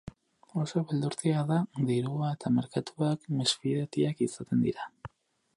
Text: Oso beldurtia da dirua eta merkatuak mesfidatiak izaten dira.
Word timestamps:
Oso 0.61 0.81
beldurtia 0.91 1.43
da 1.51 1.57
dirua 1.91 2.31
eta 2.37 2.53
merkatuak 2.57 3.31
mesfidatiak 3.43 4.29
izaten 4.31 4.69
dira. 4.71 4.93